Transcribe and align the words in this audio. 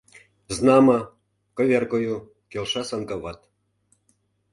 —Знамо, 0.55 0.97
коверкаю,— 1.57 2.17
келша 2.51 2.83
Санковат. 2.89 3.39